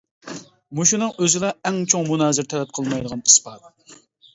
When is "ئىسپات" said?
3.27-3.75